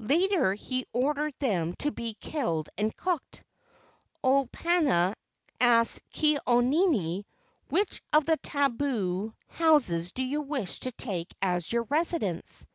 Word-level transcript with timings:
Later 0.00 0.54
he 0.54 0.86
ordered 0.92 1.34
them 1.38 1.72
to 1.74 1.92
be 1.92 2.14
killed 2.14 2.68
and 2.76 2.96
cooked. 2.96 3.44
Olopana 4.24 5.14
asked 5.60 6.02
Ke 6.10 6.36
au 6.48 6.58
nini," 6.58 7.24
Which 7.70 8.02
of 8.12 8.26
the 8.26 8.38
tabu 8.38 9.34
houses 9.46 10.10
do 10.10 10.24
you 10.24 10.40
wish 10.40 10.80
to 10.80 10.90
take 10.90 11.32
as 11.40 11.70
your 11.70 11.84
residence?" 11.84 12.66